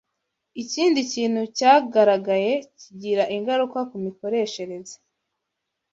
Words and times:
Ikindi 0.61 0.99
kintu 1.13 1.41
cyagaragaye 1.57 2.53
kigira 2.79 3.23
ingaruka 3.35 3.79
kumikoreshereze 3.89 4.95